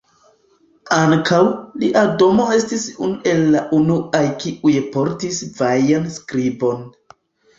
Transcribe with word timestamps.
Ankaŭ, 0.99 1.41
lia 1.81 2.01
domo 2.21 2.47
estis 2.55 2.87
unu 3.07 3.19
el 3.33 3.43
la 3.55 3.61
unuaj 3.79 4.23
kiuj 4.45 4.73
portis 4.95 5.43
vajan 5.59 6.09
skribon. 6.17 6.83